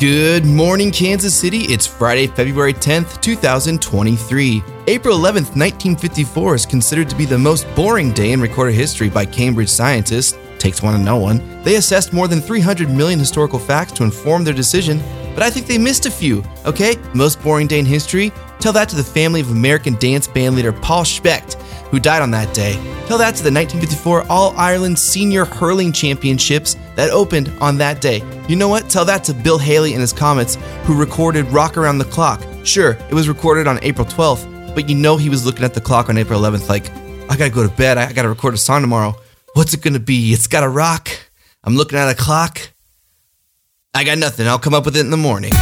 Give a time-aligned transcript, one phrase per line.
[0.00, 1.64] Good morning, Kansas City.
[1.64, 4.64] It's Friday, February 10th, 2023.
[4.86, 9.26] April 11th, 1954 is considered to be the most boring day in recorded history by
[9.26, 10.38] Cambridge scientists.
[10.58, 11.62] Takes one to know one.
[11.64, 15.02] They assessed more than 300 million historical facts to inform their decision,
[15.34, 16.96] but I think they missed a few, okay?
[17.12, 18.32] Most boring day in history?
[18.60, 21.54] Tell that to the family of American dance band leader Paul Specht,
[21.90, 22.74] who died on that day.
[23.06, 28.22] Tell that to the 1954 All Ireland Senior Hurling Championships that opened on that day.
[28.48, 28.90] You know what?
[28.90, 32.42] Tell that to Bill Haley and his Comets, who recorded Rock Around the Clock.
[32.62, 35.80] Sure, it was recorded on April 12th, but you know he was looking at the
[35.80, 36.90] clock on April 11th like,
[37.30, 39.16] I gotta go to bed, I gotta record a song tomorrow.
[39.54, 40.32] What's it gonna be?
[40.34, 41.08] It's gotta rock.
[41.64, 42.60] I'm looking at a clock.
[43.94, 45.52] I got nothing, I'll come up with it in the morning.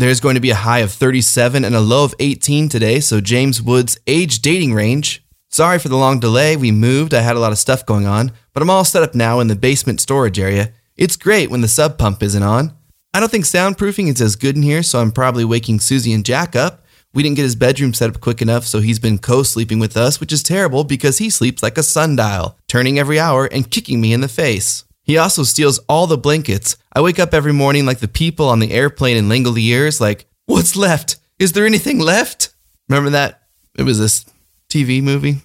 [0.00, 3.20] There's going to be a high of 37 and a low of 18 today, so
[3.20, 5.22] James Woods' age dating range.
[5.50, 6.56] Sorry for the long delay.
[6.56, 9.14] We moved, I had a lot of stuff going on, but I'm all set up
[9.14, 10.72] now in the basement storage area.
[10.96, 12.74] It's great when the sub pump isn't on.
[13.12, 16.24] I don't think soundproofing is as good in here, so I'm probably waking Susie and
[16.24, 16.82] Jack up.
[17.12, 19.98] We didn't get his bedroom set up quick enough, so he's been co sleeping with
[19.98, 24.00] us, which is terrible because he sleeps like a sundial, turning every hour and kicking
[24.00, 24.84] me in the face.
[25.10, 26.76] He also steals all the blankets.
[26.92, 30.76] I wake up every morning like the people on the airplane in Langoliers, like, what's
[30.76, 31.16] left?
[31.40, 32.50] Is there anything left?
[32.88, 33.42] Remember that?
[33.76, 34.24] It was this
[34.68, 35.38] TV movie.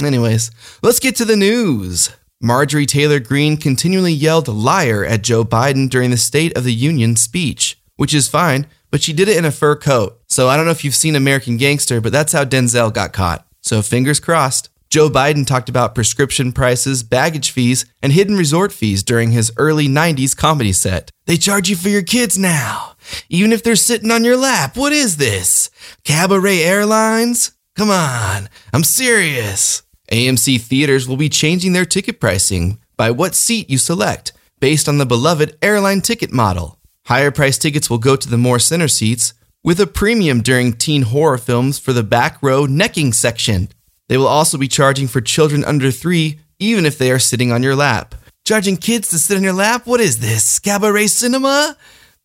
[0.00, 0.52] Anyways,
[0.84, 2.10] let's get to the news.
[2.40, 7.16] Marjorie Taylor Greene continually yelled liar at Joe Biden during the State of the Union
[7.16, 10.20] speech, which is fine, but she did it in a fur coat.
[10.28, 13.44] So I don't know if you've seen American Gangster, but that's how Denzel got caught.
[13.62, 14.68] So fingers crossed.
[14.90, 19.86] Joe Biden talked about prescription prices, baggage fees, and hidden resort fees during his early
[19.86, 21.10] 90s comedy set.
[21.26, 22.96] They charge you for your kids now,
[23.28, 24.78] even if they're sitting on your lap.
[24.78, 25.70] What is this?
[26.04, 27.52] Cabaret Airlines?
[27.76, 29.82] Come on, I'm serious.
[30.10, 34.96] AMC theaters will be changing their ticket pricing by what seat you select, based on
[34.96, 36.80] the beloved airline ticket model.
[37.04, 41.02] Higher price tickets will go to the more center seats, with a premium during teen
[41.02, 43.68] horror films for the back row necking section.
[44.08, 47.62] They will also be charging for children under three, even if they are sitting on
[47.62, 48.14] your lap.
[48.44, 49.86] Charging kids to sit on your lap?
[49.86, 50.58] What is this?
[50.58, 51.76] Cabaret cinema?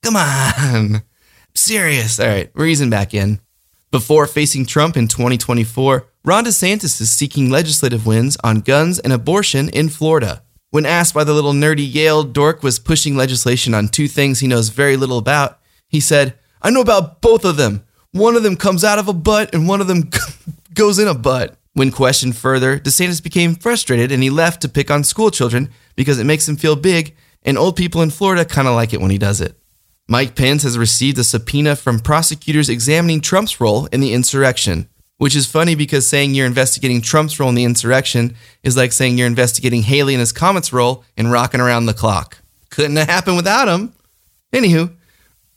[0.01, 1.03] Come on.
[1.53, 2.19] Serious.
[2.19, 3.39] All right, we're easing back in.
[3.91, 9.69] Before facing Trump in 2024, Ron DeSantis is seeking legislative wins on guns and abortion
[9.69, 10.41] in Florida.
[10.71, 14.47] When asked why the little nerdy Yale dork was pushing legislation on two things he
[14.47, 17.83] knows very little about, he said, I know about both of them.
[18.13, 20.09] One of them comes out of a butt and one of them
[20.73, 21.55] goes in a butt.
[21.73, 26.19] When questioned further, DeSantis became frustrated and he left to pick on school children because
[26.19, 29.11] it makes him feel big, and old people in Florida kind of like it when
[29.11, 29.57] he does it.
[30.07, 35.35] Mike Pence has received a subpoena from prosecutors examining Trump's role in the insurrection, which
[35.35, 39.27] is funny because saying you're investigating Trump's role in the insurrection is like saying you're
[39.27, 42.39] investigating Haley and his Comets role in rocking around the clock.
[42.69, 43.93] Couldn't have happened without him.
[44.51, 44.93] Anywho,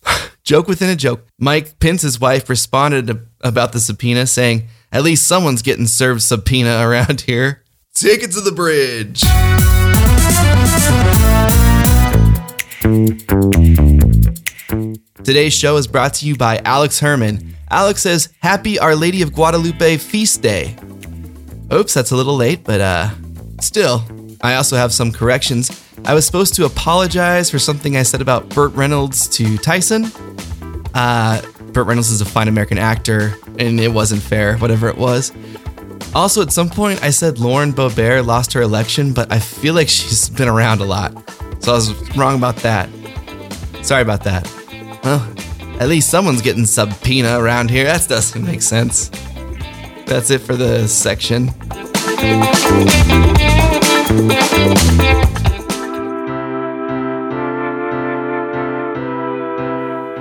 [0.44, 1.26] joke within a joke.
[1.38, 7.20] Mike Pence's wife responded about the subpoena saying, at least someone's getting served subpoena around
[7.20, 7.62] here.
[7.92, 9.20] Take it to the bridge.
[15.22, 17.54] Today's show is brought to you by Alex Herman.
[17.70, 20.74] Alex says, Happy Our Lady of Guadalupe Feast Day.
[21.70, 23.10] Oops, that's a little late, but uh,
[23.60, 24.02] still.
[24.40, 25.70] I also have some corrections.
[26.06, 30.06] I was supposed to apologize for something I said about Burt Reynolds to Tyson.
[30.94, 31.42] Uh,
[31.76, 35.30] Burt Reynolds is a fine American actor, and it wasn't fair, whatever it was.
[36.14, 39.90] Also, at some point, I said Lauren Boebert lost her election, but I feel like
[39.90, 41.12] she's been around a lot.
[41.62, 42.88] So I was wrong about that.
[43.82, 44.50] Sorry about that.
[45.04, 45.20] Well,
[45.78, 47.84] at least someone's getting subpoena around here.
[47.84, 49.10] That doesn't make sense.
[50.06, 51.50] That's it for the section.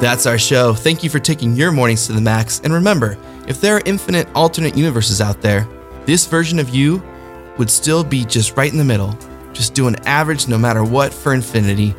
[0.05, 0.75] That's our show.
[0.75, 2.61] Thank you for taking your mornings to the max.
[2.63, 3.17] And remember,
[3.47, 5.67] if there are infinite alternate universes out there,
[6.05, 7.01] this version of you
[7.57, 9.17] would still be just right in the middle,
[9.51, 11.95] just doing average no matter what for infinity.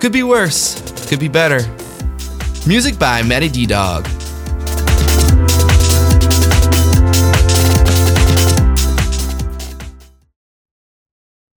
[0.00, 1.60] Could be worse, could be better.
[2.66, 4.08] Music by Matty D Dog.